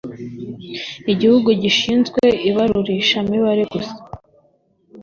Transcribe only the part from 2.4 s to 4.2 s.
Ibarurisha mibare gusa